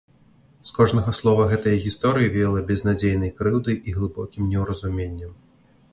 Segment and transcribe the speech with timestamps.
[0.67, 5.41] З кожнага слова гэтае гісторыі веяла безнадзейнай крыўдай і глыбокім неўразуменнем.